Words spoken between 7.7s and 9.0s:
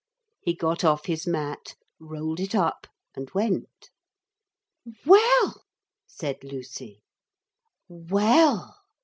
'Well!'